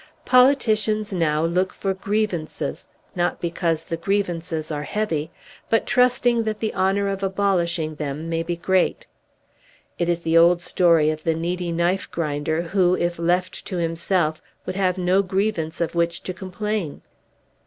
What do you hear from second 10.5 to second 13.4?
story of the needy knife grinder who, if